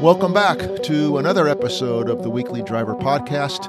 [0.00, 3.68] Welcome back to another episode of the Weekly Driver Podcast.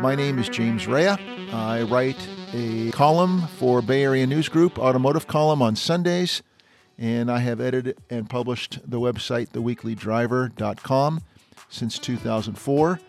[0.00, 1.18] My name is James Raia.
[1.52, 6.44] I write a column for Bay Area News Group, automotive column on Sundays,
[6.96, 11.22] and I have edited and published the website, theweeklydriver.com,
[11.68, 13.00] since 2004.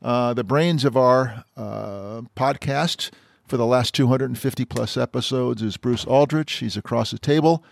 [0.00, 3.10] Uh, the brains of our uh, podcast
[3.46, 6.54] for the last 250 plus episodes is Bruce Aldrich.
[6.54, 7.62] He's across the table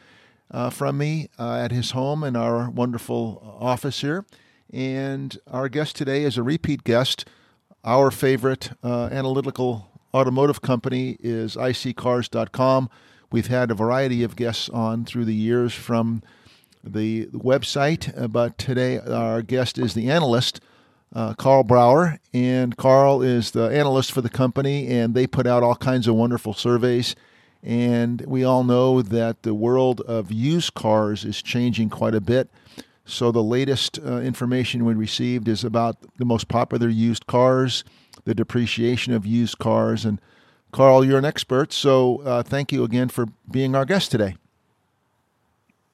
[0.51, 4.25] uh, from me uh, at his home in our wonderful office here.
[4.73, 7.29] And our guest today is a repeat guest.
[7.85, 12.91] Our favorite uh, analytical automotive company is iSeeCars.com.
[13.33, 16.23] We've had a variety of guests on through the years from
[16.83, 20.61] the website, uh, but today our guest is the analyst,
[21.15, 22.19] uh, Karl Brauer.
[22.33, 26.17] And Karl is the analyst for the company, and they put out all kinds of
[26.17, 27.15] wonderful surveys
[27.63, 32.51] and we all know that the world of used cars is changing quite a bit.
[33.05, 37.83] So, the latest uh, information we received is about the most popular used cars,
[38.25, 40.05] the depreciation of used cars.
[40.05, 40.21] And,
[40.71, 41.73] Karl, you're an expert.
[41.73, 44.37] So, uh, thank you again for being our guest today.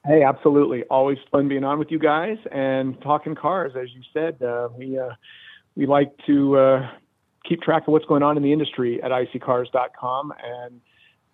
[0.05, 0.83] Hey, absolutely.
[0.85, 3.73] Always fun being on with you guys and talking cars.
[3.75, 5.09] As you said, uh, we, uh,
[5.75, 6.89] we like to uh,
[7.43, 10.33] keep track of what's going on in the industry at iSeeCars.com.
[10.41, 10.81] And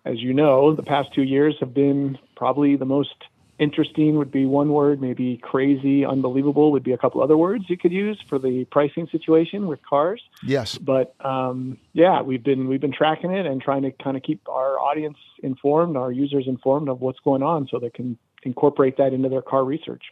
[0.04, 3.14] as you know, the past two years have been probably the most
[3.58, 7.76] interesting would be one word, maybe crazy, unbelievable would be a couple other words you
[7.76, 10.20] could use for the pricing situation with cars.
[10.42, 10.76] Yes.
[10.76, 14.46] But um, yeah, we've been we've been tracking it and trying to kind of keep
[14.48, 19.12] our audience informed, our users informed of what's going on, so they can incorporate that
[19.12, 20.02] into their car research.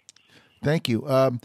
[0.62, 1.06] Thank you.
[1.08, 1.40] Um,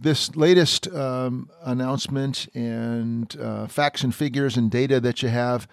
[0.00, 5.68] this latest um, announcement and uh, facts and figures and data that you have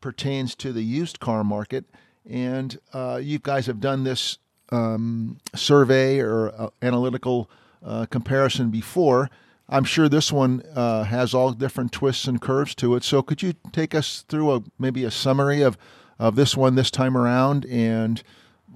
[0.00, 1.84] pertains to the used car market.
[2.28, 4.38] And uh, you guys have done this
[4.70, 7.48] um, survey or uh, analytical
[7.84, 9.30] uh, comparison before.
[9.68, 13.04] I'm sure this one uh, has all different twists and curves to it.
[13.04, 15.76] So could you take us through a maybe a summary of,
[16.18, 18.22] of this one this time around and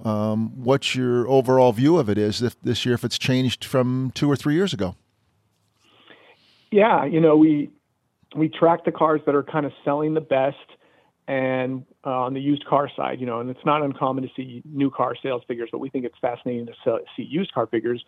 [0.03, 4.11] um, what your overall view of it is if, this year if it's changed from
[4.15, 4.95] two or three years ago?
[6.71, 7.69] Yeah, you know we
[8.35, 10.55] we track the cars that are kind of selling the best
[11.27, 14.61] and uh, on the used car side, you know, and it's not uncommon to see
[14.65, 18.03] new car sales figures, but we think it's fascinating to sell, see used car figures.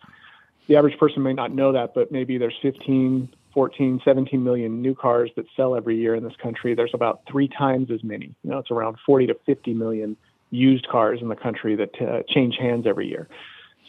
[0.66, 4.94] The average person may not know that, but maybe there's 15, 14, 17 million new
[4.94, 6.74] cars that sell every year in this country.
[6.74, 8.34] There's about three times as many.
[8.42, 10.16] You know, it's around 40 to 50 million
[10.50, 13.28] used cars in the country that uh, change hands every year.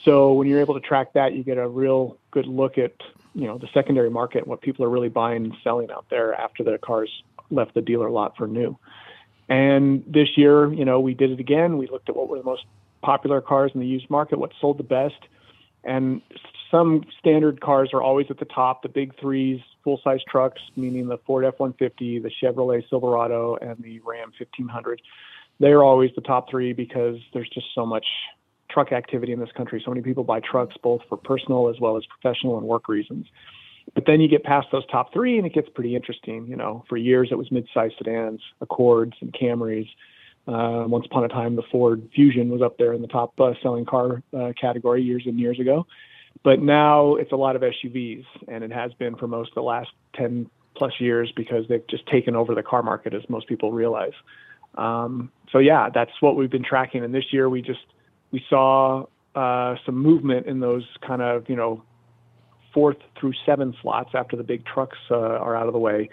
[0.03, 2.93] So when you're able to track that, you get a real good look at
[3.33, 6.33] you know the secondary market, and what people are really buying and selling out there
[6.33, 7.09] after the cars
[7.49, 8.77] left the dealer lot for new.
[9.47, 11.77] And this year, you know, we did it again.
[11.77, 12.65] We looked at what were the most
[13.01, 15.19] popular cars in the used market, what sold the best.
[15.83, 16.21] And
[16.71, 21.07] some standard cars are always at the top, the big threes, full size trucks, meaning
[21.07, 25.01] the Ford F 150, the Chevrolet Silverado, and the Ram 1500.
[25.59, 28.05] They're always the top three because there's just so much
[28.69, 29.81] truck activity in this country.
[29.85, 33.27] So many people buy trucks both for personal as well as professional and work reasons.
[33.93, 36.47] But then you get past those top three, and it gets pretty interesting.
[36.47, 39.87] You know, for years it was mid-sized sedans, Accords, and Camrys.
[40.47, 43.53] Uh, once upon a time, the Ford Fusion was up there in the top uh,
[43.61, 45.87] selling car uh, category years and years ago.
[46.43, 49.63] But now it's a lot of SUVs, and it has been for most of the
[49.63, 53.71] last 10 plus years because they've just taken over the car market, as most people
[53.71, 54.13] realize.
[54.75, 57.03] Um, so yeah, that's what we've been tracking.
[57.03, 57.85] And this year we just
[58.31, 61.83] we saw uh, some movement in those kind of you know
[62.75, 66.09] fourth through seven slots after the big trucks uh, are out of the way,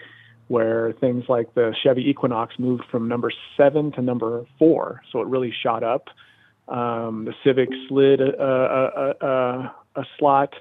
[0.47, 5.27] where things like the Chevy Equinox moved from number seven to number four, so it
[5.27, 6.07] really shot up.
[6.67, 10.53] Um, the Civic slid a, a, a, a slot.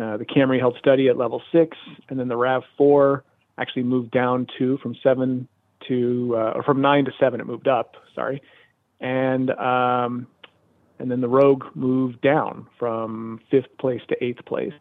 [0.00, 1.76] Uh, the Camry held steady at level six,
[2.08, 3.22] and then the Rav4
[3.58, 5.48] actually moved down two from seven
[5.88, 7.40] to uh, from nine to seven.
[7.40, 7.96] It moved up.
[8.14, 8.42] Sorry,
[9.00, 10.26] and um,
[10.98, 14.72] and then the Rogue moved down from fifth place to eighth place.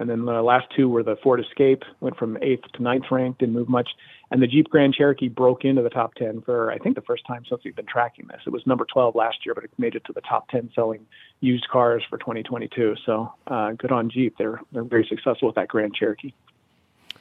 [0.00, 3.36] And then the last two were the Ford Escape, went from eighth to ninth rank,
[3.36, 3.90] didn't move much.
[4.30, 7.26] And the Jeep Grand Cherokee broke into the top 10 for, I think, the first
[7.26, 8.40] time since we've been tracking this.
[8.46, 11.06] It was number 12 last year, but it made it to the top 10 selling
[11.40, 12.96] used cars for 2022.
[13.04, 14.36] So uh, good on Jeep.
[14.38, 16.32] They're, they're very successful with that Grand Cherokee.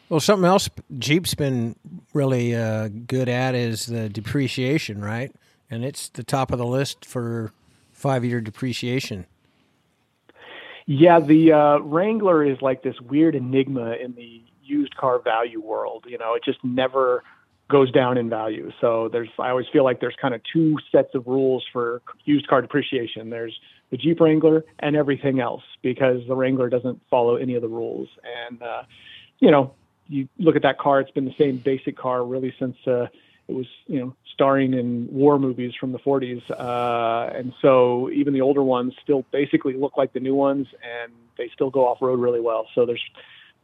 [0.07, 1.75] Well, something else Jeep's been
[2.13, 5.35] really uh, good at is the depreciation, right?
[5.69, 7.51] And it's the top of the list for
[7.91, 9.25] five year depreciation.
[10.91, 16.05] Yeah, the uh, Wrangler is like this weird enigma in the used car value world.
[16.07, 17.23] You know, it just never
[17.69, 18.71] goes down in value.
[18.81, 22.47] So there's I always feel like there's kind of two sets of rules for used
[22.47, 23.29] car depreciation.
[23.29, 23.55] There's
[23.91, 28.09] the Jeep Wrangler and everything else because the Wrangler doesn't follow any of the rules.
[28.47, 28.81] And uh,
[29.37, 29.75] you know,
[30.07, 33.09] you look at that car; it's been the same basic car really since uh,
[33.49, 36.41] it was you know starring in war movies from the 40s.
[36.49, 41.11] Uh, and so even the older ones still basically look like the new ones, and
[41.37, 42.67] they still go off road really well.
[42.73, 43.03] So there's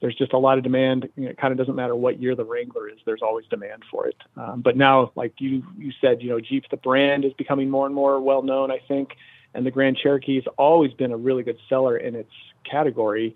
[0.02, 1.08] there's just a lot of demand.
[1.16, 2.98] You know, it kind of doesn't matter what year the Wrangler is.
[3.06, 4.18] There's always demand for it.
[4.36, 7.86] Um, but now, like you you said, you know, Jeep the brand is becoming more
[7.86, 8.72] and more well known.
[8.72, 9.16] I think,
[9.54, 12.34] and the Grand Cherokee has always been a really good seller in its
[12.70, 13.36] category,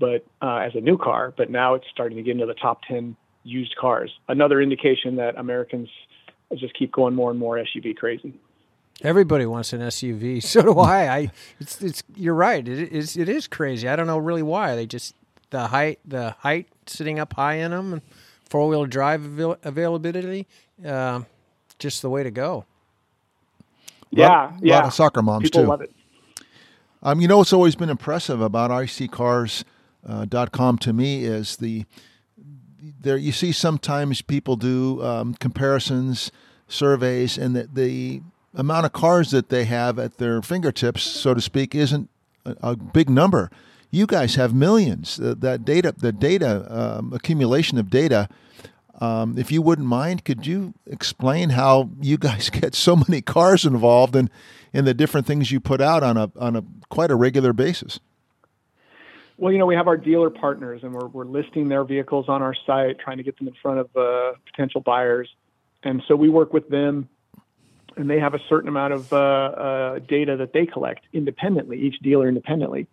[0.00, 1.32] but uh, as a new car.
[1.36, 3.16] But now it's starting to get into the top ten
[3.50, 4.10] used cars.
[4.28, 5.88] Another indication that Americans
[6.56, 8.34] just keep going more and more SUV crazy.
[9.02, 10.42] Everybody wants an SUV.
[10.50, 11.16] So do I.
[11.16, 12.66] I it's it's you're right.
[12.66, 13.88] It is it is crazy.
[13.88, 14.76] I don't know really why.
[14.76, 15.14] They just
[15.50, 18.02] the height the height sitting up high in them and
[18.48, 20.46] four wheel drive avail- availability.
[20.84, 21.22] Uh,
[21.78, 22.64] just the way to go.
[24.10, 24.76] Yeah, lot, yeah.
[24.76, 25.68] lot of soccer moms People too.
[25.68, 25.92] love it.
[27.02, 31.86] Um, you know what's always been impressive about iSeeCars.com to me is the
[33.00, 36.30] there you see sometimes people do um, comparisons,
[36.68, 38.22] surveys, and the, the
[38.54, 42.08] amount of cars that they have at their fingertips, so to speak, isn't
[42.44, 43.50] a, a big number.
[43.90, 45.18] You guys have millions.
[45.18, 48.28] Uh, that data, the data um, accumulation of data.
[49.00, 53.64] Um, if you wouldn't mind, could you explain how you guys get so many cars
[53.64, 54.30] involved and
[54.72, 57.98] in the different things you put out on a on a quite a regular basis?
[59.40, 62.42] Well, you know, we have our dealer partners, and we're we're listing their vehicles on
[62.42, 65.34] our site, trying to get them in front of uh, potential buyers.
[65.82, 67.08] And so we work with them,
[67.96, 72.00] and they have a certain amount of uh, uh, data that they collect independently, each
[72.00, 72.86] dealer independently.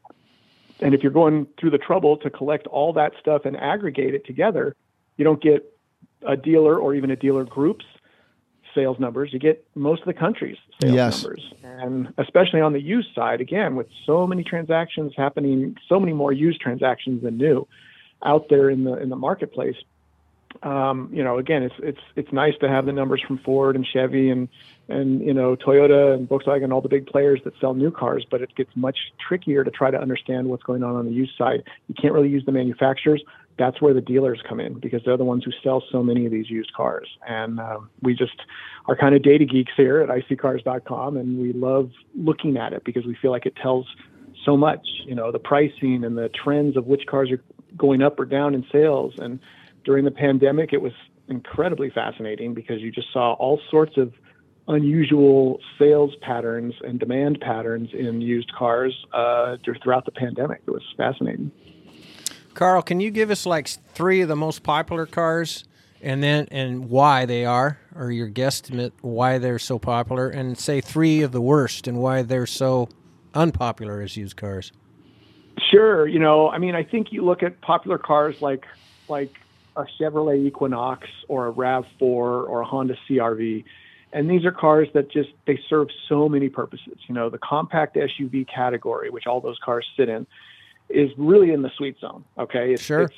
[0.79, 4.25] And if you're going through the trouble to collect all that stuff and aggregate it
[4.25, 4.73] together,
[5.17, 5.69] you don't get
[6.25, 7.85] a dealer or even a dealer group's
[8.77, 9.33] sales numbers.
[9.33, 11.23] You get most of the country's sales Yes.
[11.23, 11.53] numbers.
[11.63, 16.31] And especially on the used side, again, with so many transactions happening, so many more
[16.31, 17.67] used transactions than new
[18.23, 19.75] out there in the in the marketplace.
[20.63, 23.85] Um, you know, again, it's it's it's nice to have the numbers from Ford and
[23.85, 24.47] Chevy and
[24.87, 28.25] and you know Toyota and Volkswagen, all the big players that sell new cars.
[28.29, 28.97] But it gets much
[29.27, 31.63] trickier to try to understand what's going on on the used side.
[31.87, 33.21] You can't really use the manufacturers.
[33.57, 36.31] That's where the dealers come in because they're the ones who sell so many of
[36.31, 37.07] these used cars.
[37.27, 38.39] And um, we just
[38.87, 43.05] are kind of data geeks here at iSeeCars.com, and we love looking at it because
[43.05, 43.87] we feel like it tells
[44.45, 44.85] so much.
[45.05, 47.41] You know, the pricing and the trends of which cars are
[47.75, 49.39] going up or down in sales and
[49.87, 50.91] during the pandemic, it was
[51.29, 54.13] incredibly fascinating because you just saw all sorts of
[54.67, 60.61] unusual sales patterns and demand patterns in used cars uh, throughout the pandemic.
[60.67, 61.51] It was fascinating.
[62.57, 65.63] Karl, can you give us like three of the most popular cars,
[66.01, 70.81] and then and why they are, or your guesstimate why they're so popular, and say
[70.81, 72.89] three of the worst and why they're so
[73.35, 74.71] unpopular as used cars?
[75.69, 76.07] Sure.
[76.07, 78.65] You know, I mean, I think you look at popular cars like
[79.07, 79.35] like
[79.75, 83.65] a Chevrolet Equinox or a RAV4 or a Honda CRV.
[84.13, 86.97] And these are cars that just they serve so many purposes.
[87.07, 90.25] You know, the compact SUV category, which all those cars sit in,
[90.89, 92.23] is really in the sweet zone.
[92.37, 93.01] Okay, it's, Sure.
[93.01, 93.15] it's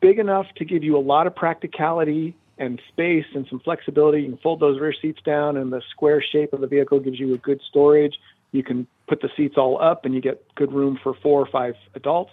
[0.00, 4.22] big enough to give you a lot of practicality and space and some flexibility.
[4.22, 7.18] You can fold those rear seats down, and the square shape of the vehicle gives
[7.18, 8.14] you a good storage.
[8.52, 11.46] You can put the seats all up, and you get good room for four or
[11.46, 12.32] five adults.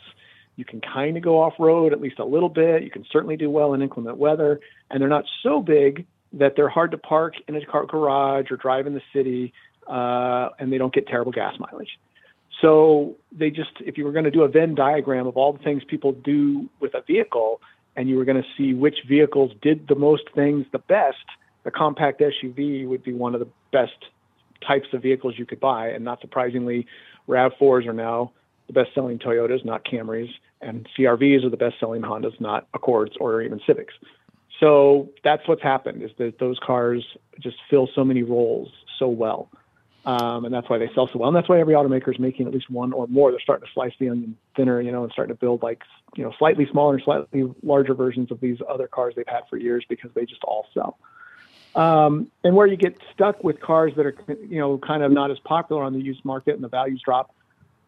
[0.58, 2.84] You can kind of go off road at least a little bit.
[2.84, 4.60] You can certainly do well in inclement weather,
[4.92, 8.58] and they're not so big that they're hard to park in a car garage or
[8.58, 9.54] drive in the city,
[9.88, 11.98] uh, and they don't get terrible gas mileage.
[12.62, 15.60] So they just, if you were going to do a Venn diagram of all the
[15.60, 17.62] things people do with a vehicle,
[17.96, 21.18] and you were going to see which vehicles did the most things the best,
[21.64, 24.06] the compact SUV would be one of the best
[24.66, 25.90] types of vehicles you could buy.
[25.90, 26.86] And not surprisingly,
[27.28, 28.32] RAV4s are now
[28.68, 30.30] the best-selling Toyotas, not Camrys,
[30.62, 33.94] and CRVs are the best-selling Hondas, not Accords or even Civics.
[34.60, 37.06] So that's what's happened is that those cars
[37.40, 39.50] just fill so many roles so well.
[40.10, 41.28] Um, and that's why they sell so well.
[41.30, 43.30] And that's why every automaker is making at least one or more.
[43.30, 45.84] They're starting to slice the onion thinner, you know, and starting to build like,
[46.16, 49.58] you know, slightly smaller, and slightly larger versions of these other cars they've had for
[49.58, 50.98] years because they just all sell.
[51.76, 54.16] Um, and where you get stuck with cars that are,
[54.50, 57.36] you know, kind of not as popular on the used market and the values drop,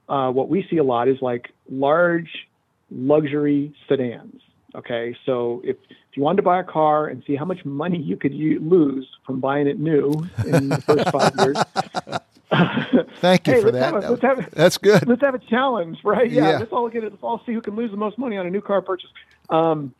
[0.08, 2.48] uh, what we see a lot is like large
[2.92, 4.44] luxury sedans.
[4.74, 7.98] Okay, so if, if you wanted to buy a car and see how much money
[8.00, 10.12] you could u- lose from buying it new
[10.46, 11.58] in the first five years,
[13.22, 13.94] Thank you Hey, for that.
[13.94, 15.08] a- let's have a- That's good.
[15.08, 16.30] let's have a challenge, right?
[16.30, 16.58] Yeah, Yeah.
[16.60, 17.12] let's all get it.
[17.12, 19.10] Let's all see who can lose the most money on a new car purchase.
[19.50, 19.94] Um,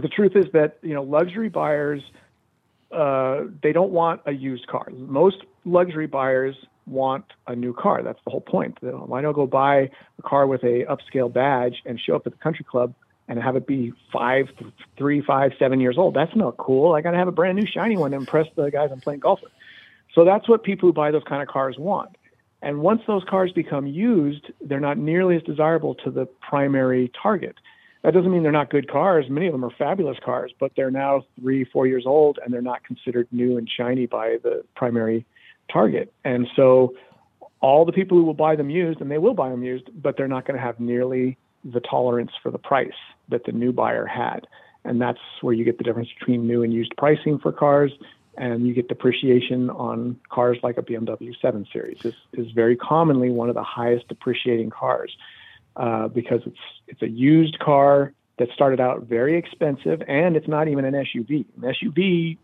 [0.00, 2.02] the truth is that you know luxury buyers
[2.90, 4.88] uh, they don't want a used car.
[4.92, 6.56] Most luxury buyers
[6.86, 8.02] want a new car.
[8.02, 8.78] That's the whole point.
[8.80, 12.38] Why don't go buy a car with a upscale badge and show up at the
[12.38, 12.94] country club
[13.28, 14.48] and have it be five,
[14.96, 16.14] three, five, seven years old?
[16.14, 16.94] That's not cool.
[16.94, 19.20] I got to have a brand new shiny one to impress the guys I'm playing
[19.20, 19.52] golf with.
[20.14, 22.16] So that's what people who buy those kind of cars want.
[22.62, 27.56] And once those cars become used, they're not nearly as desirable to the primary target.
[28.02, 29.26] That doesn't mean they're not good cars.
[29.28, 32.62] Many of them are fabulous cars, but they're now three, four years old and they're
[32.62, 35.26] not considered new and shiny by the primary
[35.72, 36.12] target.
[36.24, 36.94] And so
[37.60, 40.18] all the people who will buy them used, and they will buy them used, but
[40.18, 42.92] they're not going to have nearly the tolerance for the price
[43.28, 44.46] that the new buyer had.
[44.84, 47.92] And that's where you get the difference between new and used pricing for cars.
[48.36, 51.98] And you get depreciation on cars like a BMW 7 Series.
[52.02, 55.16] This is very commonly one of the highest depreciating cars
[55.76, 60.68] uh, because it's it's a used car that started out very expensive, and it's not
[60.68, 61.44] even an SUV.
[61.62, 62.36] An SUV,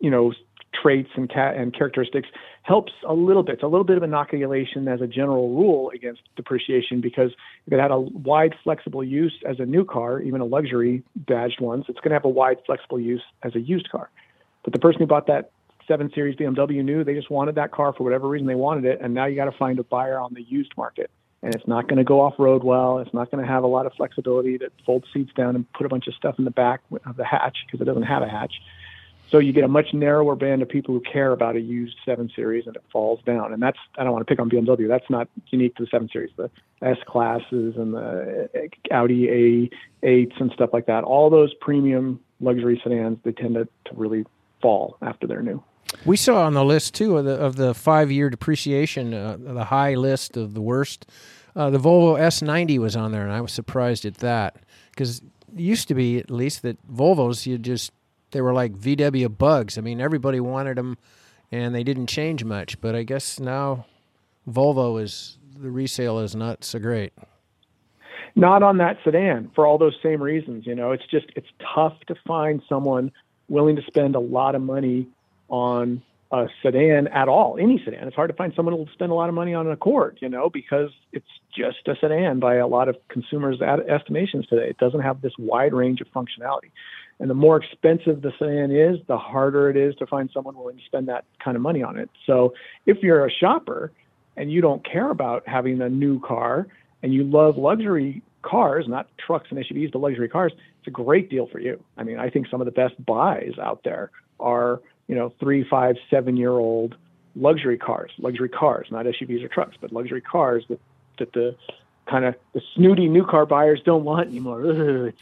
[0.00, 0.32] you know,
[0.80, 2.28] traits and ca- and characteristics
[2.62, 3.54] helps a little bit.
[3.54, 7.32] It's a little bit of inoculation as a general rule against depreciation because
[7.66, 11.60] if it had a wide flexible use as a new car, even a luxury badged
[11.60, 14.10] ones, it's going to have a wide flexible use as a used car.
[14.64, 15.50] But the person who bought that
[15.88, 19.00] 7 Series BMW knew they just wanted that car for whatever reason they wanted it,
[19.02, 21.10] and now you got to find a buyer on the used market
[21.42, 22.98] and it's not going to go off road well.
[22.98, 25.86] It's not going to have a lot of flexibility to fold seats down and put
[25.86, 28.28] a bunch of stuff in the back of the hatch because it doesn't have a
[28.28, 28.54] hatch.
[29.32, 32.30] So you get a much narrower band of people who care about a used 7
[32.36, 33.54] Series and it falls down.
[33.54, 34.86] And that's, I don't want to pick on BMW.
[34.86, 36.30] That's not unique to the 7 Series.
[36.36, 36.50] The
[36.82, 39.70] S classes and the Audi
[40.02, 44.26] A8s and stuff like that, all those premium luxury sedans, they tend to, to really
[44.60, 45.64] fall after they're new.
[46.04, 49.64] We saw on the list too of the of the five year depreciation, uh, the
[49.64, 51.06] high list of the worst.
[51.56, 54.56] Uh, the Volvo S90 was on there, and I was surprised at that
[54.90, 55.22] because
[55.54, 57.92] used to be at least that Volvos you just
[58.32, 59.78] they were like VW bugs.
[59.78, 60.98] I mean, everybody wanted them,
[61.50, 62.80] and they didn't change much.
[62.80, 63.86] But I guess now
[64.48, 67.12] Volvo is the resale is not so great.
[68.34, 70.66] Not on that sedan for all those same reasons.
[70.66, 73.12] You know, it's just it's tough to find someone
[73.48, 75.06] willing to spend a lot of money
[75.48, 78.08] on a sedan at all, any sedan.
[78.08, 80.18] It's hard to find someone who will spend a lot of money on an Accord,
[80.22, 84.70] you know, because it's just a sedan by a lot of consumers' estimations today.
[84.70, 86.70] It doesn't have this wide range of functionality.
[87.22, 90.76] And the more expensive the sedan is, the harder it is to find someone willing
[90.76, 92.10] to spend that kind of money on it.
[92.26, 92.52] So
[92.84, 93.92] if you're a shopper
[94.36, 96.66] and you don't care about having a new car
[97.02, 101.30] and you love luxury cars, not trucks and SUVs, but luxury cars, it's a great
[101.30, 101.82] deal for you.
[101.96, 104.10] I mean, I think some of the best buys out there
[104.40, 104.80] are
[105.12, 106.94] you know, three, five, seven year old
[107.36, 110.80] luxury cars, luxury cars, not SUVs or trucks, but luxury cars that,
[111.18, 111.54] that the
[112.12, 114.60] kind of the snooty new car buyers don't want anymore.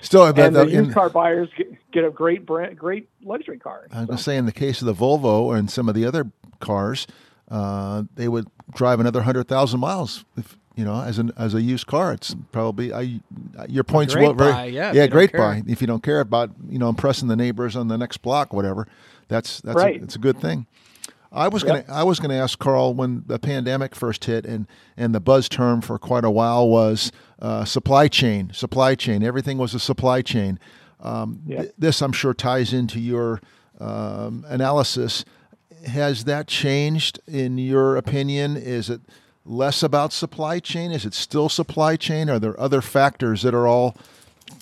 [0.00, 3.86] Still, and the, the used car buyers get, get, a great brand, great luxury car.
[3.92, 4.06] I was so.
[4.06, 7.06] going to say, in the case of the Volvo and some of the other cars,
[7.48, 11.60] uh, they would drive another hundred thousand miles if you know, as an as a
[11.60, 13.20] used car, it's probably I.
[13.68, 15.62] Your point's well, very buy, yeah, yeah, great buy.
[15.66, 18.88] If you don't care about you know impressing the neighbors on the next block, whatever,
[19.28, 20.00] that's that's right.
[20.00, 20.66] a, it's a good thing.
[21.32, 21.86] I was yep.
[21.86, 25.48] gonna I was gonna ask Karl when the pandemic first hit and and the buzz
[25.48, 27.10] term for quite a while was
[27.40, 28.52] uh, supply chain.
[28.52, 29.22] Supply chain.
[29.22, 30.58] Everything was a supply chain.
[31.00, 31.60] Um, yep.
[31.60, 33.40] th- this I'm sure ties into your
[33.80, 35.24] um, analysis.
[35.86, 38.56] Has that changed in your opinion?
[38.56, 39.00] Is it
[39.44, 40.92] less about supply chain?
[40.92, 42.30] Is it still supply chain?
[42.30, 43.96] Are there other factors that are all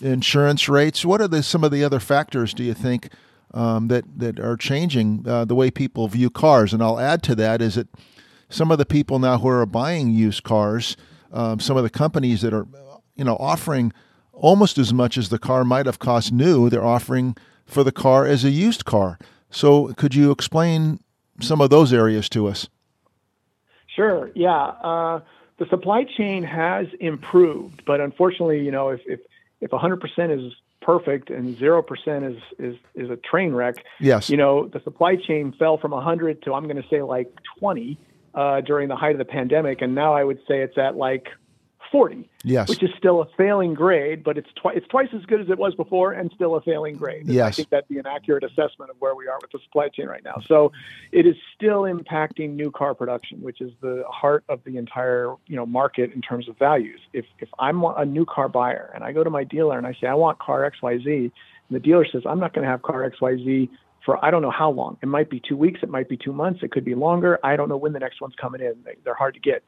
[0.01, 1.05] insurance rates?
[1.05, 3.11] What are the, some of the other factors do you think
[3.53, 6.73] um, that that are changing uh, the way people view cars?
[6.73, 7.89] And I'll add to that is that
[8.49, 10.97] some of the people now who are buying used cars,
[11.33, 12.67] um, some of the companies that are
[13.17, 13.93] you know offering
[14.33, 18.27] almost as much as the car might have cost new, they're offering for the car
[18.27, 19.19] as a used car.
[19.51, 21.01] So could you explain
[21.41, 22.69] some of those areas to us?
[23.95, 24.31] Sure.
[24.35, 24.57] Yeah.
[24.57, 25.21] Uh,
[25.59, 29.21] the supply chain has improved, but unfortunately, you know, if if
[29.61, 34.69] if 100% is perfect and 0% is is is a train wreck, yes, you know,
[34.69, 37.99] the supply chain fell from 100 to I'm going to say like 20
[38.35, 41.29] uh, during the height of the pandemic, and now I would say it's at like
[41.91, 42.29] 40.
[42.45, 42.69] Yes.
[42.69, 45.59] Which is still a failing grade, but it's twice it's twice as good as it
[45.59, 47.27] was before and still a failing grade.
[47.27, 47.47] yes.
[47.47, 50.07] I think that'd be an accurate assessment of where we are with the supply chain
[50.07, 50.41] right now.
[50.47, 50.73] So
[51.13, 55.57] it is still impacting new car production, which is the heart of the entire, you
[55.57, 57.01] know, market in terms of values.
[57.13, 59.95] If if I'm a new car buyer and I go to my dealer and I
[60.01, 61.33] say I want car XYZ, and
[61.71, 63.69] the dealer says I'm not going to have car XYZ
[64.05, 64.97] for I don't know how long.
[65.03, 67.39] It might be 2 weeks, it might be 2 months, it could be longer.
[67.45, 68.77] I don't know when the next one's coming in.
[69.05, 69.63] They're hard to get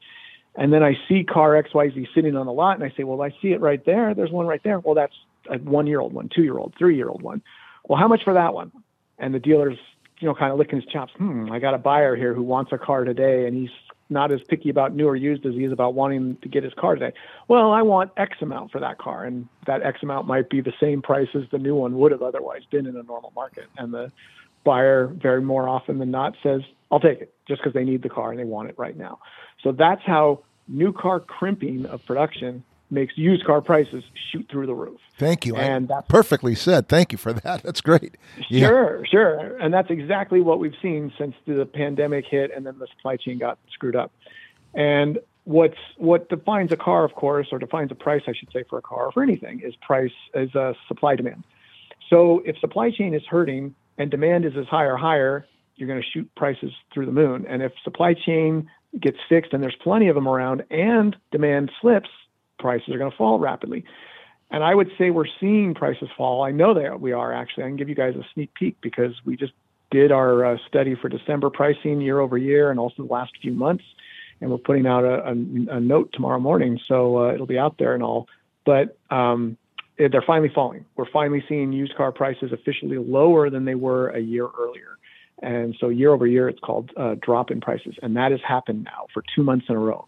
[0.55, 3.31] and then I see car XYZ sitting on the lot and I say, well, I
[3.41, 4.13] see it right there.
[4.13, 4.79] There's one right there.
[4.79, 5.15] Well, that's
[5.49, 7.41] a one year old one, two year old, three year old one.
[7.85, 8.71] Well, how much for that one?
[9.17, 9.77] and the dealer's
[10.19, 11.13] you know kind of licking his chops.
[11.17, 13.71] Hmm, I got a buyer here who wants a car today, and he's
[14.09, 16.73] not as picky about new or used as he is about wanting to get his
[16.73, 17.15] car today.
[17.47, 20.73] Well, I want X amount for that car, and that X amount might be the
[20.79, 23.65] same price as the new one would have otherwise been in a normal market.
[23.77, 24.11] And the
[24.63, 28.09] buyer, very more often than not, says, "I'll take it," just because they need the
[28.09, 29.19] car and they want it right now.
[29.63, 34.73] So that's how new car crimping of production makes used car prices shoot through the
[34.73, 34.99] roof.
[35.17, 35.55] Thank you.
[35.55, 36.87] And that's perfectly said.
[36.87, 37.63] Thank you for that.
[37.63, 38.17] That's great.
[38.49, 38.67] Yeah.
[38.67, 39.57] Sure, sure.
[39.57, 43.39] And that's exactly what we've seen since the pandemic hit and then the supply chain
[43.39, 44.11] got screwed up.
[44.75, 48.63] And what's what defines a car, of course, or defines a price, I should say,
[48.69, 51.43] for a car or for anything, is price is a supply demand.
[52.09, 56.01] So if supply chain is hurting and demand is as high or higher, you're going
[56.01, 57.45] to shoot prices through the moon.
[57.47, 62.09] And if supply chain gets fixed and there's plenty of them around and demand slips,
[62.59, 63.83] prices are going to fall rapidly.
[64.51, 66.43] And I would say we're seeing prices fall.
[66.43, 67.63] I know that we are actually.
[67.63, 69.53] I can give you guys a sneak peek because we just
[69.89, 73.53] did our uh, study for December pricing year over year and also the last few
[73.53, 73.83] months.
[74.41, 76.79] And we're putting out a, a, a note tomorrow morning.
[76.87, 78.27] So uh, it'll be out there and all.
[78.65, 79.57] But um,
[79.97, 80.85] they're finally falling.
[80.95, 84.97] We're finally seeing used car prices officially lower than they were a year earlier.
[85.43, 87.95] And so year over year, it's called uh, drop in prices.
[88.01, 90.07] And that has happened now for two months in a row.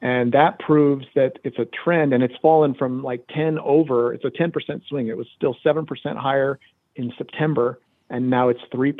[0.00, 4.24] And that proves that it's a trend and it's fallen from like 10 over, it's
[4.24, 4.52] a 10%
[4.86, 5.08] swing.
[5.08, 5.86] It was still 7%
[6.16, 6.58] higher
[6.94, 8.94] in September and now it's 3%,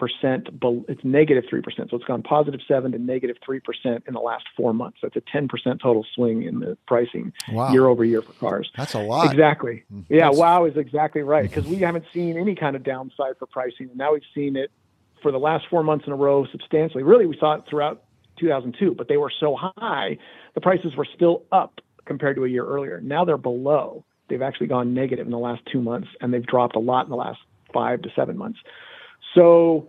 [0.89, 1.91] it's negative 3%.
[1.91, 4.99] So it's gone positive 7 to negative 3% in the last four months.
[5.03, 5.49] That's a 10%
[5.81, 7.71] total swing in the pricing wow.
[7.71, 8.71] year over year for cars.
[8.77, 9.31] That's a lot.
[9.31, 9.85] Exactly.
[9.93, 10.15] Mm-hmm.
[10.15, 10.39] Yeah, That's...
[10.39, 13.91] wow is exactly right because we haven't seen any kind of downside for pricing.
[13.91, 14.71] And now we've seen it
[15.25, 17.03] for the last four months in a row substantially.
[17.03, 18.05] Really, we saw it throughout
[18.39, 20.19] 2002, but they were so high,
[20.53, 23.01] the prices were still up compared to a year earlier.
[23.01, 24.05] Now they're below.
[24.29, 27.11] They've actually gone negative in the last two months, and they've dropped a lot in
[27.11, 27.39] the last
[27.73, 28.59] five to seven months.
[29.35, 29.89] So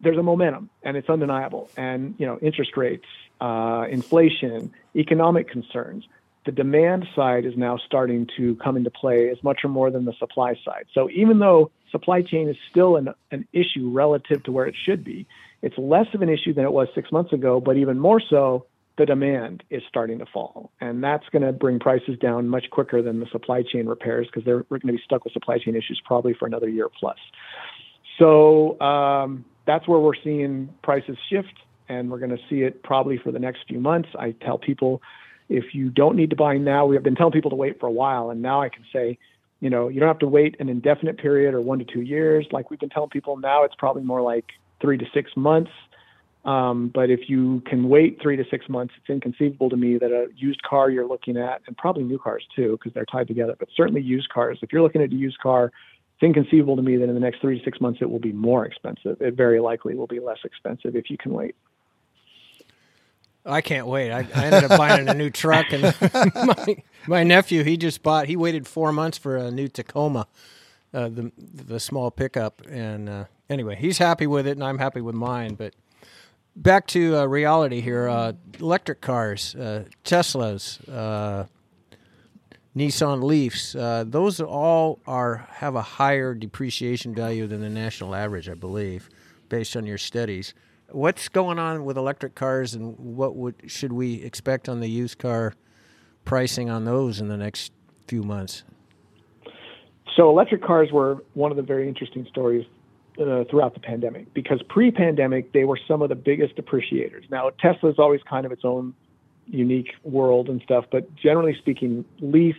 [0.00, 1.70] there's a momentum, and it's undeniable.
[1.76, 3.04] And you know, interest rates,
[3.42, 6.06] uh, inflation, economic concerns.
[6.46, 10.06] The demand side is now starting to come into play as much or more than
[10.06, 10.86] the supply side.
[10.94, 15.04] So even though supply chain is still an, an issue relative to where it should
[15.04, 15.26] be,
[15.62, 18.66] it's less of an issue than it was six months ago, but even more so,
[18.98, 20.70] the demand is starting to fall.
[20.80, 24.44] And that's going to bring prices down much quicker than the supply chain repairs because
[24.44, 27.16] they're going to be stuck with supply chain issues probably for another year plus.
[28.18, 31.54] So um, that's where we're seeing prices shift,
[31.88, 34.08] and we're going to see it probably for the next few months.
[34.18, 35.00] I tell people
[35.48, 37.86] if you don't need to buy now, we have been telling people to wait for
[37.86, 39.18] a while, and now I can say,
[39.62, 42.44] you know, you don't have to wait an indefinite period or one to two years
[42.50, 43.36] like we've been telling people.
[43.36, 44.46] Now it's probably more like
[44.80, 45.70] three to six months.
[46.44, 50.10] Um, but if you can wait three to six months, it's inconceivable to me that
[50.10, 53.54] a used car you're looking at, and probably new cars too, because they're tied together,
[53.56, 54.58] but certainly used cars.
[54.62, 57.40] If you're looking at a used car, it's inconceivable to me that in the next
[57.40, 59.22] three to six months it will be more expensive.
[59.22, 61.54] It very likely will be less expensive if you can wait.
[63.44, 64.12] I can't wait.
[64.12, 65.82] I, I ended up buying a new truck, and
[66.34, 68.26] my, my nephew he just bought.
[68.28, 70.26] He waited four months for a new Tacoma,
[70.94, 75.00] uh, the the small pickup, and uh, anyway, he's happy with it, and I'm happy
[75.00, 75.54] with mine.
[75.54, 75.74] But
[76.54, 81.46] back to uh, reality here: uh, electric cars, uh, Teslas, uh,
[82.76, 83.74] Nissan Leafs.
[83.74, 89.08] Uh, those all are have a higher depreciation value than the national average, I believe,
[89.48, 90.54] based on your studies.
[90.92, 95.18] What's going on with electric cars, and what would should we expect on the used
[95.18, 95.54] car
[96.26, 97.72] pricing on those in the next
[98.06, 98.62] few months?
[100.14, 102.66] So electric cars were one of the very interesting stories
[103.18, 107.30] uh, throughout the pandemic because pre-pandemic they were some of the biggest depreciators.
[107.30, 108.94] Now Tesla is always kind of its own
[109.46, 112.56] unique world and stuff, but generally speaking, Leaf,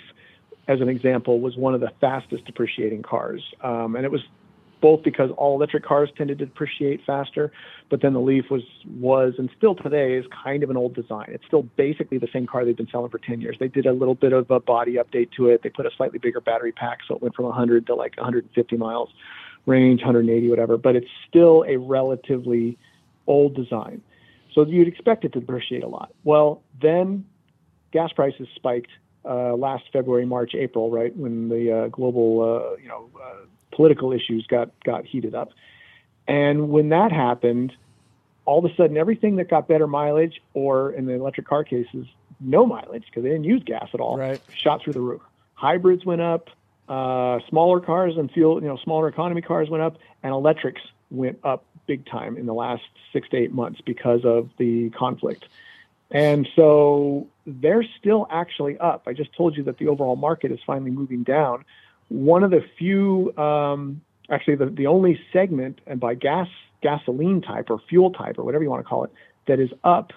[0.68, 4.22] as an example, was one of the fastest depreciating cars, um, and it was
[4.84, 7.54] both because all electric cars tended to depreciate faster,
[7.90, 8.64] but then the Leaf was
[9.00, 11.28] was and still today is kind of an old design.
[11.30, 13.56] It's still basically the same car they've been selling for 10 years.
[13.62, 15.64] They did a little bit of a body update to it.
[15.64, 18.76] They put a slightly bigger battery pack, so it went from 100 to like 150
[18.76, 19.10] miles
[19.66, 22.78] range, 180, whatever, but it's still a relatively
[23.26, 24.02] old design.
[24.54, 26.12] So you'd expect it to depreciate a lot.
[26.26, 27.26] Well, then
[27.94, 28.92] gas prices spiked
[29.24, 34.14] uh, last February, March, April, right when the uh, global, uh, you know, uh, political
[34.14, 35.52] issues got got heated up.
[36.28, 37.74] And when that happened,
[38.46, 42.08] all of a sudden, everything that got better mileage, or in the electric car cases,
[42.40, 44.42] no mileage because they didn't use gas at all, right.
[44.56, 45.22] shot through the roof.
[45.56, 46.50] Hybrids went up,
[46.90, 51.40] uh, smaller cars and fuel, you know, smaller economy cars went up, and electrics went
[51.44, 55.46] up big time in the last six to eight months because of the conflict.
[56.12, 59.04] And so they're still actually up.
[59.08, 61.66] I just told you that the overall market is finally moving down.
[62.14, 64.00] One of the few um,
[64.30, 66.48] actually the, the only segment and by gas
[66.84, 69.12] gasoline type or fuel type or whatever you want to call it
[69.48, 70.12] that is up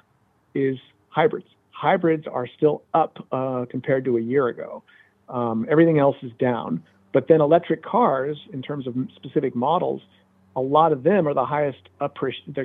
[0.54, 0.76] is
[1.08, 1.46] hybrids.
[1.70, 4.82] Hybrids are still up uh, compared to a year ago.
[5.30, 6.82] Um, everything else is down.
[7.14, 10.02] But then electric cars, in terms of specific models,
[10.54, 12.14] a lot of them are the highest up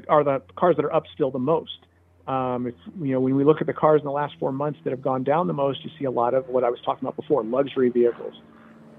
[0.10, 1.78] are the cars that are up still the most.
[2.28, 4.80] Um, if, you know, when we look at the cars in the last four months
[4.84, 7.08] that have gone down the most, you see a lot of what I was talking
[7.08, 8.34] about before, luxury vehicles.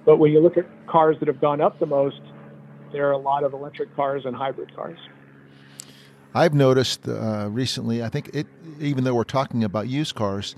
[0.05, 2.21] But when you look at cars that have gone up the most,
[2.93, 4.99] there are a lot of electric cars and hybrid cars.
[6.35, 8.47] I've noticed uh, recently, I think it,
[8.81, 10.55] even though we're talking about used cars,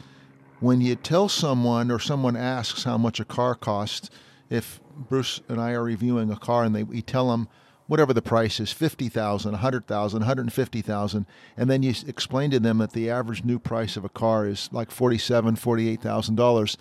[0.60, 4.08] when you tell someone or someone asks how much a car costs,
[4.48, 7.48] if Bruce and I are reviewing a car and they, we tell them
[7.86, 11.26] whatever the price is 50,000, 100,000, 150,000
[11.56, 14.70] and then you explain to them that the average new price of a car is
[14.72, 16.78] like 47, 48,000 dollars.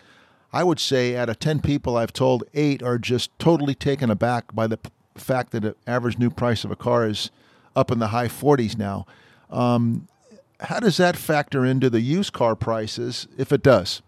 [0.54, 4.54] I would say out of 10 people I've told, 8 are just totally taken aback
[4.54, 4.78] by the
[5.16, 7.32] fact that the average new price of a car is
[7.76, 9.08] up in the high 40s now.
[9.50, 10.08] Um,
[10.60, 14.04] how does that factor into the used car prices if it does?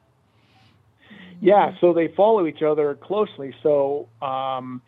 [1.41, 3.53] Yeah, so they follow each other closely.
[3.63, 4.81] So um,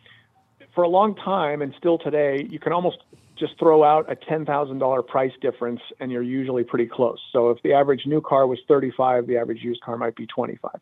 [0.74, 2.98] for a long time and still today, you can almost
[3.36, 7.18] just throw out a $10,000 price difference and you're usually pretty close.
[7.32, 10.80] So if the average new car was 35, the average used car might be 25.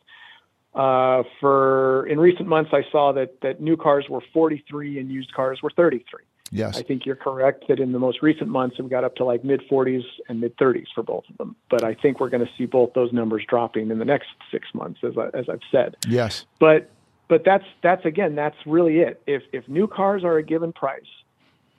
[0.77, 5.33] Uh, for in recent months, I saw that that new cars were 43 and used
[5.33, 6.21] cars were 33.
[6.51, 6.77] Yes.
[6.77, 9.43] I think you're correct that in the most recent months, we got up to like
[9.43, 11.55] mid 40s and mid 30s for both of them.
[11.69, 14.67] But I think we're going to see both those numbers dropping in the next six
[14.75, 15.97] months, as, I, as I've said.
[16.07, 16.45] Yes.
[16.59, 16.91] But
[17.27, 19.19] but that's that's again that's really it.
[19.25, 21.01] If if new cars are a given price,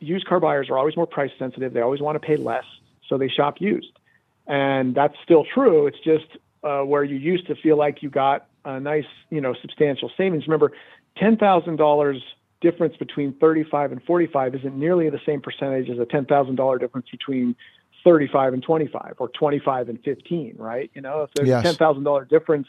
[0.01, 1.73] used car buyers are always more price sensitive.
[1.73, 2.65] They always want to pay less,
[3.09, 3.93] so they shop used,
[4.49, 5.87] and that's still true.
[5.87, 6.27] It's just
[6.65, 10.47] uh, where you used to feel like you got a nice you know substantial savings.
[10.47, 10.73] Remember,
[11.17, 12.23] ten thousand dollars
[12.61, 17.55] difference between 35 and 45 isn't nearly the same percentage as a $10,000 difference between
[18.05, 20.91] 35 and 25 or 25 and 15, right?
[20.95, 21.65] You know, if there's yes.
[21.65, 22.67] a $10,000 difference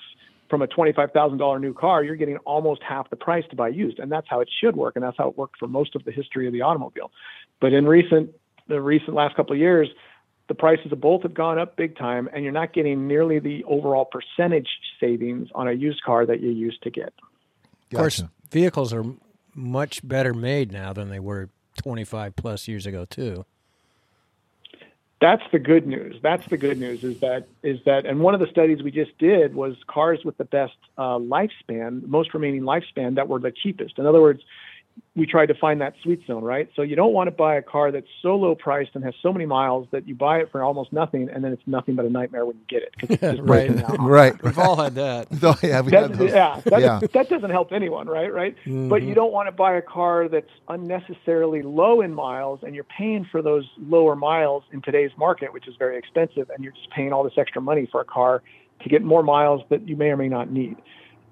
[0.49, 3.99] from a $25,000 new car, you're getting almost half the price to buy used.
[3.99, 4.95] And that's how it should work.
[4.95, 7.11] And that's how it worked for most of the history of the automobile.
[7.59, 8.31] But in recent,
[8.67, 9.89] the recent last couple of years,
[10.49, 13.63] the prices of both have gone up big time and you're not getting nearly the
[13.63, 14.67] overall percentage
[14.99, 17.13] savings on a used car that you used to get.
[17.89, 17.93] Gotcha.
[17.93, 19.05] Of course, vehicles are
[19.55, 23.45] much better made now than they were 25 plus years ago too
[25.21, 28.39] that's the good news that's the good news is that is that and one of
[28.39, 33.15] the studies we just did was cars with the best uh, lifespan most remaining lifespan
[33.15, 34.41] that were the cheapest in other words
[35.15, 36.69] we tried to find that sweet zone, right?
[36.75, 39.33] So you don't want to buy a car that's so low priced and has so
[39.33, 42.09] many miles that you buy it for almost nothing, and then it's nothing but a
[42.09, 43.39] nightmare when you get it.
[43.41, 44.43] right, right.
[44.43, 45.27] We've all had that.
[45.43, 46.99] oh, yeah, we that, yeah, that, yeah.
[47.13, 48.33] that doesn't help anyone, right?
[48.33, 48.55] Right.
[48.65, 48.89] Mm-hmm.
[48.89, 52.85] But you don't want to buy a car that's unnecessarily low in miles, and you're
[52.85, 56.89] paying for those lower miles in today's market, which is very expensive, and you're just
[56.91, 58.41] paying all this extra money for a car
[58.81, 60.77] to get more miles that you may or may not need.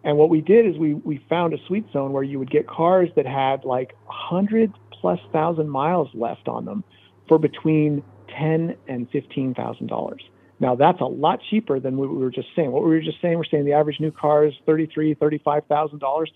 [0.08, 2.66] And what we did is we we found a sweet zone where you would get
[2.66, 6.86] cars that had like 100 plus thousand miles left on them
[7.28, 10.24] for between ten and fifteen thousand dollars.
[10.62, 12.72] Now that's a lot cheaper than what we were just saying.
[12.72, 16.00] What we were just saying, we're saying the average new car is thirty-three, thirty-five thousand
[16.00, 16.32] dollars.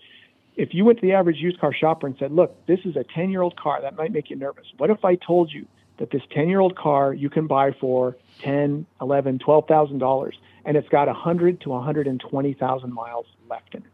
[0.54, 3.04] If you went to the average used car shopper and said, "Look, this is a
[3.04, 4.66] ten-year-old car," that might make you nervous.
[4.76, 9.38] What if I told you that this ten-year-old car you can buy for ten, eleven,
[9.38, 13.26] twelve thousand dollars, and it's got a hundred to one hundred and twenty thousand miles
[13.48, 13.92] left in it.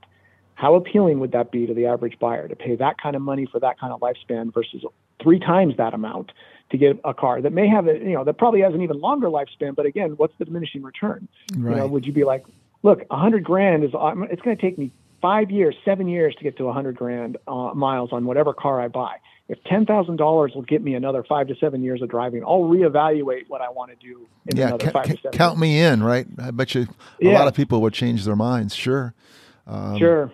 [0.55, 3.47] How appealing would that be to the average buyer to pay that kind of money
[3.47, 4.85] for that kind of lifespan versus
[5.23, 6.33] three times that amount
[6.71, 9.01] to get a car that may have a, you know, that probably has an even
[9.01, 11.29] longer lifespan, but again, what's the diminishing return?
[11.57, 11.71] Right.
[11.71, 12.45] You know, would you be like,
[12.83, 16.45] look, a hundred grand is, it's going to take me five years, seven years to
[16.45, 19.17] get to a hundred grand uh, miles on whatever car I buy.
[19.49, 22.61] If ten thousand dollars will get me another five to seven years of driving, I'll
[22.65, 25.39] reevaluate what I want to do in yeah, another ca- five ca- to seven.
[25.39, 25.61] Count years.
[25.61, 26.27] me in, right?
[26.39, 26.87] I bet you a
[27.21, 27.39] yeah.
[27.39, 28.75] lot of people would change their minds.
[28.75, 29.15] Sure.
[29.67, 30.33] Um, sure.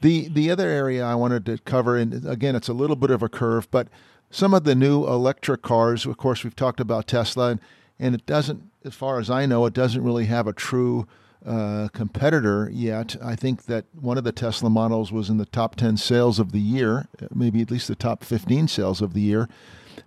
[0.00, 3.22] The the other area I wanted to cover, and again, it's a little bit of
[3.22, 3.88] a curve, but
[4.30, 6.06] some of the new electric cars.
[6.06, 7.60] Of course, we've talked about Tesla, and,
[7.98, 11.06] and it doesn't, as far as I know, it doesn't really have a true
[11.46, 13.16] uh, competitor yet.
[13.22, 16.52] I think that one of the Tesla models was in the top 10 sales of
[16.52, 19.48] the year, maybe at least the top 15 sales of the year.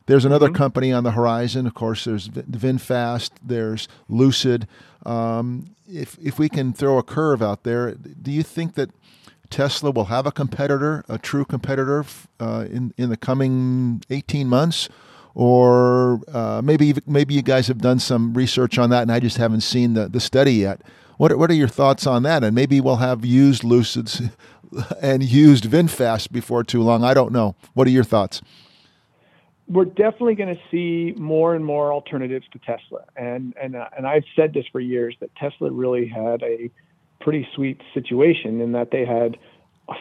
[0.08, 0.56] There's another mm-hmm.
[0.56, 1.66] company on the horizon.
[1.66, 4.68] Of course, there's VinFast, there's Lucid.
[5.06, 8.90] Um, if if we can throw a curve out there, do you think that
[9.50, 12.06] Tesla will have a competitor, a true competitor,
[12.40, 14.90] uh, in in the coming 18 months?
[15.34, 19.38] Or uh, maybe maybe you guys have done some research on that, and I just
[19.38, 20.82] haven't seen the, the study yet.
[21.18, 22.44] What what are your thoughts on that?
[22.44, 24.32] And maybe we'll have used Lucids
[25.02, 27.04] and used VinFast before too long.
[27.04, 27.56] I don't know.
[27.74, 28.42] What are your thoughts?
[29.68, 34.06] We're definitely going to see more and more alternatives to Tesla, and and uh, and
[34.06, 36.70] I've said this for years that Tesla really had a
[37.20, 39.38] pretty sweet situation in that they had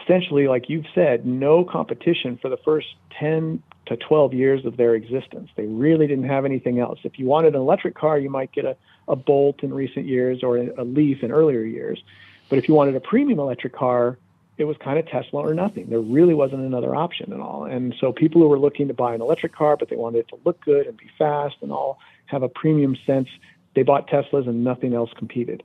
[0.03, 2.87] essentially, like you've said, no competition for the first
[3.19, 5.49] 10 to 12 years of their existence.
[5.55, 6.99] They really didn't have anything else.
[7.03, 8.75] If you wanted an electric car, you might get a,
[9.07, 12.03] a Bolt in recent years or a, Leaf in earlier years.
[12.49, 14.17] But if you wanted a premium electric car,
[14.57, 15.87] it was kind of Tesla or nothing.
[15.89, 17.65] There really wasn't another option at all.
[17.65, 20.27] And so people who were looking to buy an electric car, but they wanted it
[20.29, 23.27] to look good and be fast and all have a premium sense,
[23.75, 25.63] they bought Teslas and nothing else competed.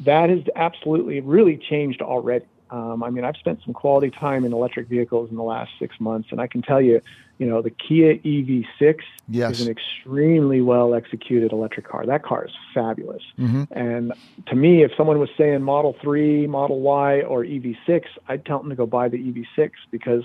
[0.00, 2.46] That has absolutely really changed already.
[2.70, 5.98] Um, I mean, I've spent some quality time in electric vehicles in the last six
[6.00, 7.00] months, and I can tell you,
[7.38, 9.52] you know, the Kia EV6 yes.
[9.52, 12.04] is an extremely well executed electric car.
[12.04, 13.22] That car is fabulous.
[13.38, 13.64] Mm-hmm.
[13.70, 14.12] And
[14.46, 18.70] to me, if someone was saying Model 3, Model Y, or EV6, I'd tell them
[18.70, 20.24] to go buy the EV6 because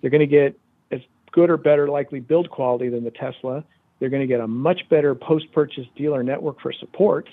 [0.00, 0.58] they're going to get
[0.90, 1.00] as
[1.32, 3.64] good or better likely build quality than the Tesla.
[3.98, 7.28] They're going to get a much better post purchase dealer network for support.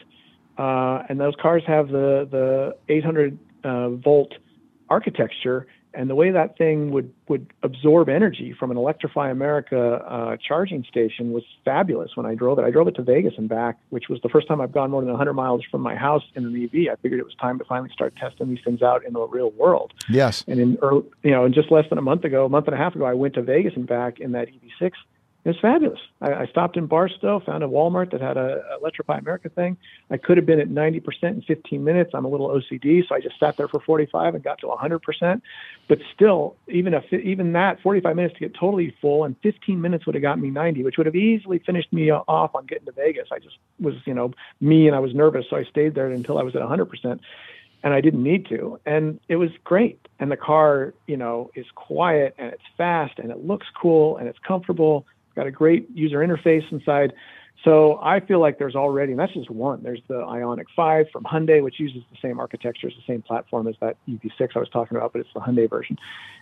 [0.58, 4.34] Uh, and those cars have the, the 800 uh, volt
[4.90, 10.38] architecture and the way that thing would would absorb energy from an Electrify America uh,
[10.38, 12.16] charging station was fabulous.
[12.16, 14.48] When I drove it, I drove it to Vegas and back, which was the first
[14.48, 16.92] time I've gone more than 100 miles from my house in an EV.
[16.92, 19.52] I figured it was time to finally start testing these things out in the real
[19.52, 19.94] world.
[20.10, 20.44] Yes.
[20.48, 22.76] And in early, you know, in just less than a month ago, a month and
[22.76, 24.92] a half ago, I went to Vegas and back in that EV6
[25.46, 26.00] it was fabulous.
[26.22, 29.78] I, I stopped in Barstow, found a Walmart that had a, a Electrify America thing.
[30.12, 32.12] I could have been at 90% in 15 minutes.
[32.14, 35.42] I'm a little OCD, so I just sat there for 45 and got to 100%.
[35.88, 40.06] But still, even if even that 45 minutes to get totally full, and 15 minutes
[40.06, 42.92] would have got me 90, which would have easily finished me off on getting to
[42.92, 43.30] Vegas.
[43.32, 46.38] I just was, you know, me and I was nervous, so I stayed there until
[46.38, 47.20] I was at 100%
[47.82, 48.80] and I didn't need to.
[48.86, 50.06] And it was great.
[50.20, 54.28] And the car, you know, is quiet and it's fast and it looks cool and
[54.28, 55.06] it's comfortable
[55.40, 57.14] got a great user interface inside.
[57.64, 59.84] So I feel like there's already, and that's just one.
[59.84, 63.68] There's the Ioniq 5 from Hyundai, which uses the same architecture, it's the same platform
[63.68, 65.98] as that EV6 I was talking about, but it's the Hyundai version.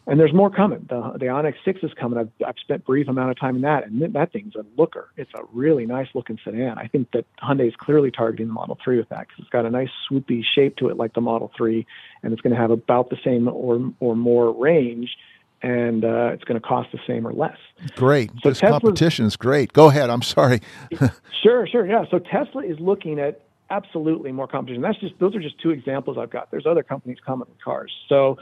[0.06, 0.86] And there's more coming.
[0.88, 2.20] The, the Ioniq 6 is coming.
[2.20, 5.10] I've, I've spent brief amount of time in that, and that thing's a looker.
[5.18, 6.78] It's a really nice looking sedan.
[6.78, 9.66] I think that Hyundai is clearly targeting the Model 3 with that because it's got
[9.66, 11.86] a nice swoopy shape to it like the Model 3,
[12.22, 15.18] and it's going to have about the same or or more range
[15.62, 17.58] and uh, it's going to cost the same or less.
[17.96, 18.32] Great.
[18.44, 19.74] So this Tesla's, competition is great.
[19.74, 20.10] Go ahead.
[20.10, 20.62] I'm sorry.
[21.44, 21.86] sure, sure.
[21.86, 22.06] Yeah.
[22.12, 24.82] So Tesla is looking at absolutely more competition.
[24.82, 26.52] That's just those are just two examples I've got.
[26.52, 27.92] There's other companies coming with cars.
[28.10, 28.38] So.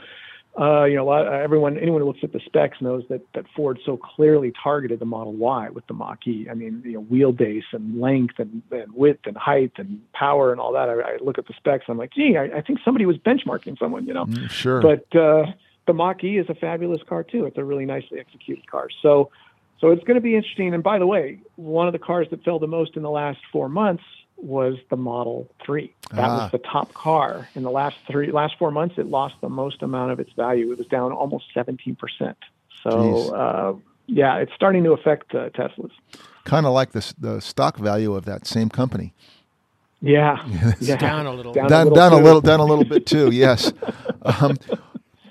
[0.58, 3.44] Uh, you know, a lot, everyone, anyone who looks at the specs knows that that
[3.54, 6.46] Ford so clearly targeted the Model Y with the Mach-E.
[6.50, 10.58] I mean, you know, wheelbase and length and, and width and height and power and
[10.58, 10.88] all that.
[10.88, 11.84] I, I look at the specs.
[11.88, 14.06] I'm like, gee, I, I, think somebody was benchmarking someone.
[14.06, 14.80] You know, mm, sure.
[14.80, 15.44] But uh,
[15.86, 17.46] the Mach-E is a fabulous car too.
[17.46, 18.88] It's a really nicely executed car.
[19.02, 19.30] So,
[19.80, 20.74] so it's going to be interesting.
[20.74, 23.38] And by the way, one of the cars that fell the most in the last
[23.52, 24.04] four months
[24.36, 25.92] was the Model 3.
[26.12, 26.36] That ah.
[26.42, 28.96] was the top car in the last three last four months.
[28.98, 30.72] It lost the most amount of its value.
[30.72, 32.36] It was down almost 17 percent.
[32.82, 33.74] So, uh,
[34.06, 35.90] yeah, it's starting to affect uh, Teslas.
[36.44, 39.14] Kind of like the the stock value of that same company.
[40.02, 40.46] Yeah,
[40.80, 40.96] yeah.
[40.96, 43.30] down a little, down, down, a, little down a little, down a little bit too.
[43.32, 43.72] Yes.
[44.40, 44.58] Um,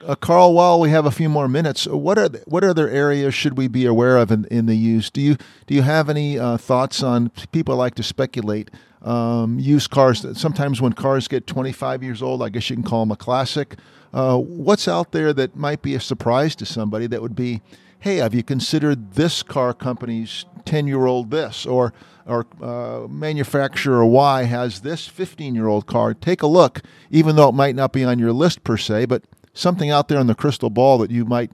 [0.06, 3.34] uh, Karl, while we have a few more minutes, what are the, what other areas
[3.34, 5.10] should we be aware of in, in the use?
[5.10, 7.32] Do you do you have any uh, thoughts on?
[7.52, 8.70] People like to speculate.
[9.02, 10.26] Um, used cars.
[10.38, 13.76] Sometimes when cars get 25 years old, I guess you can call them a classic.
[14.12, 17.06] Uh, what's out there that might be a surprise to somebody?
[17.06, 17.62] That would be,
[18.00, 21.94] hey, have you considered this car company's 10 year old this or
[22.26, 26.13] or uh, manufacturer Y has this 15 year old car?
[26.15, 29.24] Take a look, even though it might not be on your list per se, but
[29.56, 31.50] something out there in the crystal ball that you might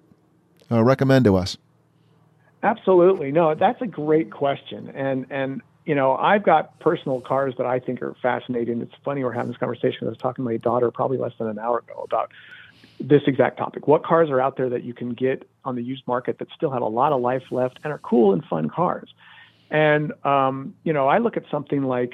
[0.70, 1.58] uh, recommend to us?
[2.64, 3.32] Absolutely.
[3.32, 4.90] No, that's a great question.
[4.90, 8.82] And, and, you know, I've got personal cars that I think are fascinating.
[8.82, 10.06] It's funny we're having this conversation.
[10.06, 12.32] I was talking to my daughter probably less than an hour ago about
[13.00, 13.88] this exact topic.
[13.88, 16.70] What cars are out there that you can get on the used market that still
[16.70, 19.12] have a lot of life left and are cool and fun cars?
[19.72, 22.14] And, um, you know, I look at something like,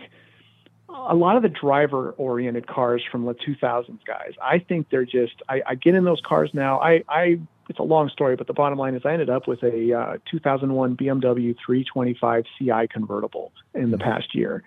[0.90, 5.34] a lot of the driver oriented cars from the 2000s guys i think they're just
[5.50, 6.80] I, I, get in those cars now.
[6.80, 9.64] I i it's a long story but the bottom line is i ended up with
[9.64, 14.10] a uh, 2001 bmw 325 ci convertible in the mm-hmm.
[14.10, 14.64] past year.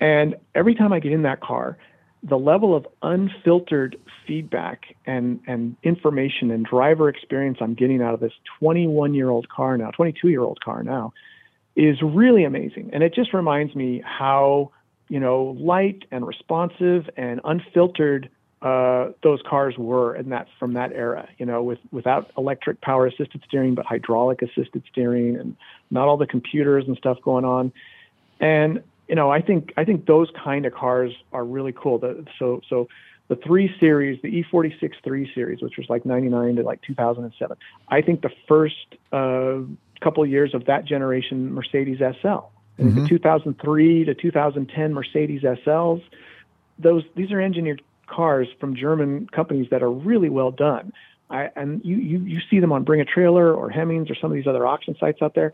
[0.00, 1.78] And every time i get in that car
[2.22, 8.20] the level of unfiltered feedback and and information and driver experience i'm getting out of
[8.20, 11.12] this 21 year old car now 22 year old car now
[11.78, 12.90] is really amazing.
[12.92, 14.72] And it just reminds me how
[15.08, 20.92] you know, light and responsive and unfiltered uh, those cars were in that from that
[20.92, 21.28] era.
[21.38, 25.56] You know, with without electric power assisted steering, but hydraulic assisted steering, and
[25.90, 27.72] not all the computers and stuff going on.
[28.40, 31.98] And you know, I think I think those kind of cars are really cool.
[31.98, 32.88] The, so so
[33.28, 37.56] the three series, the E46 three series, which was like 99 to like 2007.
[37.88, 39.58] I think the first uh,
[40.00, 42.50] couple years of that generation Mercedes SL.
[42.78, 43.02] Mm-hmm.
[43.02, 46.02] The 2003 to 2010 Mercedes SLs,
[46.78, 50.92] those these are engineered cars from German companies that are really well done.
[51.30, 54.30] I, and you, you you see them on Bring a Trailer or Hemmings or some
[54.30, 55.52] of these other auction sites out there.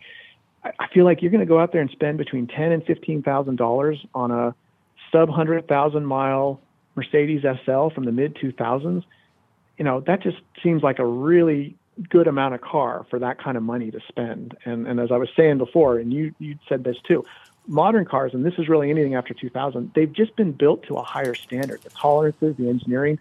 [0.62, 2.84] I, I feel like you're going to go out there and spend between ten and
[2.84, 4.54] fifteen thousand dollars on a
[5.10, 6.60] sub hundred thousand mile
[6.94, 9.02] Mercedes SL from the mid 2000s.
[9.78, 11.76] You know that just seems like a really
[12.08, 14.56] good amount of car for that kind of money to spend.
[14.64, 17.24] And and as I was saying before, and you you said this too,
[17.66, 21.02] modern cars, and this is really anything after 2000, they've just been built to a
[21.02, 21.82] higher standard.
[21.82, 23.18] The tolerances, the engineering,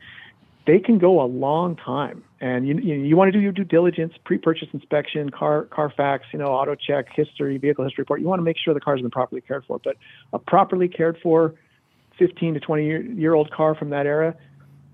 [0.66, 2.24] they can go a long time.
[2.42, 6.40] And you you, you want to do your due diligence, pre-purchase inspection, car Carfax, you
[6.40, 8.22] know, AutoCheck, history, vehicle history report.
[8.22, 9.80] You want to make sure the car's been properly cared for.
[9.80, 9.98] But
[10.34, 11.54] a properly cared for
[12.18, 14.36] 15 to 20 year, year old car from that era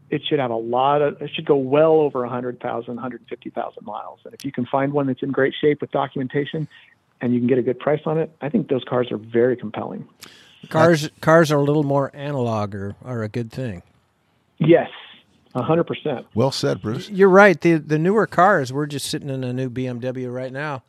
[0.09, 4.19] it should have a lot of it should go well over 100,000 150,000 miles.
[4.25, 6.67] And if you can find one that's in great shape with documentation
[7.21, 9.55] and you can get a good price on it I think those cars are very
[9.55, 10.07] compelling.
[10.69, 13.83] Cars cars are a little more analog or are a good thing.
[14.57, 14.89] Yes
[15.55, 17.09] 100% well said Bruce.
[17.09, 17.59] You're right.
[17.59, 20.83] The the newer cars we're just sitting in a new BMW right now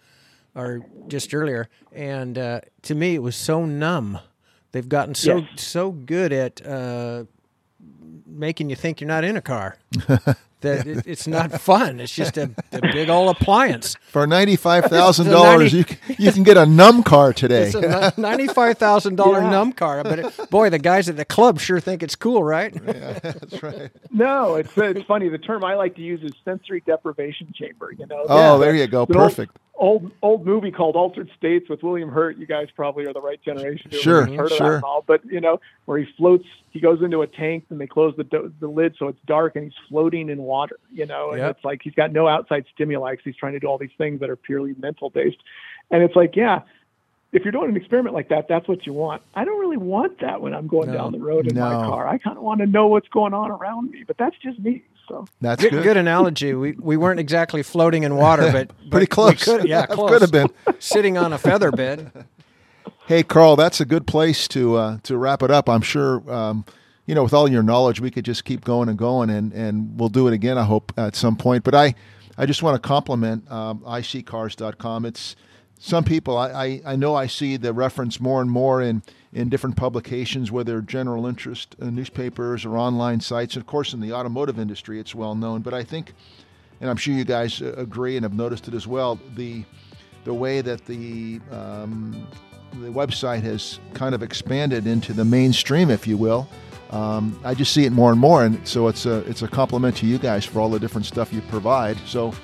[0.54, 1.68] or just earlier.
[1.92, 4.18] And uh, to me it was so numb.
[4.72, 5.62] They've gotten so yes.
[5.62, 7.24] so good at uh,
[8.26, 9.78] making you think you're not in a car.
[10.60, 12.00] that it, it's not fun.
[12.00, 13.96] It's just a, a big old appliance.
[14.08, 15.84] For ninety five thousand dollars, you
[16.18, 17.70] you can get a numb car today.
[17.72, 19.24] It's a ninety five thousand yeah.
[19.24, 20.02] dollar num car.
[20.02, 22.74] But it, boy, the guys at the club sure think it's cool, right?
[22.74, 23.90] yeah, that's right.
[24.10, 25.28] No, it's it's funny.
[25.28, 27.92] The term I like to use is sensory deprivation chamber.
[27.92, 28.24] You know.
[28.28, 29.06] Oh, yeah, there you go.
[29.06, 32.36] Perfect old old old movie called Altered States with William Hurt.
[32.36, 33.90] You guys probably are the right generation.
[33.90, 34.74] Sure, heard sure.
[34.74, 37.80] Of that all, but you know where he floats, he goes into a tank and
[37.80, 40.78] they close the the lid so it's dark and he's floating in water.
[40.92, 41.56] You know, and yep.
[41.56, 44.20] it's like he's got no outside stimuli because he's trying to do all these things
[44.20, 45.38] that are purely mental based.
[45.90, 46.60] And it's like, yeah,
[47.32, 49.22] if you're doing an experiment like that, that's what you want.
[49.34, 51.62] I don't really want that when I'm going no, down the road in no.
[51.62, 52.06] my car.
[52.06, 54.84] I kind of want to know what's going on around me, but that's just me.
[55.10, 55.72] So that's good.
[55.72, 56.54] Good, good analogy.
[56.54, 59.44] We we weren't exactly floating in water, but pretty but close.
[59.44, 60.08] Could, yeah, close.
[60.08, 62.26] could have been sitting on a feather bed.
[63.08, 65.68] Hey, Karl, that's a good place to uh, to wrap it up.
[65.68, 66.22] I'm sure.
[66.32, 66.64] Um,
[67.06, 69.98] you know, with all your knowledge, we could just keep going and going, and, and
[69.98, 70.56] we'll do it again.
[70.56, 71.64] I hope at some point.
[71.64, 71.96] But I,
[72.38, 75.06] I just want to compliment um, iSeeCars.com.
[75.06, 75.34] It's
[75.82, 79.48] some people I, I, I, know I see the reference more and more in, in
[79.48, 83.56] different publications, whether general interest uh, newspapers or online sites.
[83.56, 85.62] Of course, in the automotive industry, it's well known.
[85.62, 86.12] But I think,
[86.82, 89.64] and I'm sure you guys uh, agree and have noticed it as well, the
[90.24, 92.28] the way that the um,
[92.82, 96.46] the website has kind of expanded into the mainstream, if you will.
[96.90, 99.96] Um, I just see it more and more, and so it's a it's a compliment
[99.98, 101.96] to you guys for all the different stuff you provide.
[102.04, 102.34] So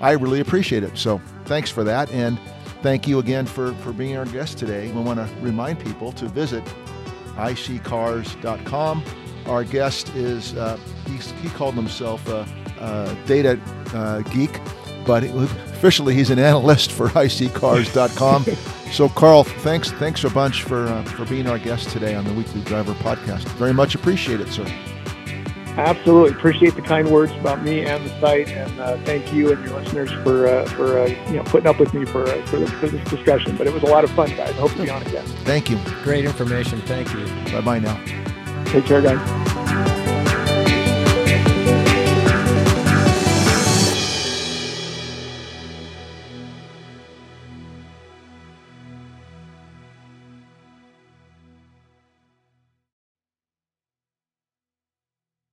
[0.00, 0.96] I really appreciate it.
[0.96, 2.38] So thanks for that, and
[2.84, 4.92] thank you again for, for being our guest today.
[4.92, 6.62] We want to remind people to visit
[7.36, 9.04] iSeeCars.com.
[9.46, 12.46] Our guest is, uh, he, he called himself a,
[12.80, 13.58] a data
[13.94, 14.60] uh, geek,
[15.06, 18.44] but officially he's an analyst for iSeeCars.com.
[18.92, 22.34] so, Karl, thanks thanks a bunch for, uh, for being our guest today on the
[22.34, 23.44] Weekly Driver podcast.
[23.54, 24.70] Very much appreciate it, sir.
[25.76, 29.64] Absolutely appreciate the kind words about me and the site, and uh, thank you and
[29.64, 32.64] your listeners for uh, for uh, you know putting up with me for uh, for,
[32.66, 33.56] for, this discussion.
[33.56, 34.50] But it was a lot of fun, guys.
[34.50, 35.26] I hope to be on again.
[35.44, 35.78] Thank you.
[36.04, 36.80] Great information.
[36.82, 37.24] Thank you.
[37.52, 38.00] Bye bye now.
[38.66, 39.50] Take care, guys.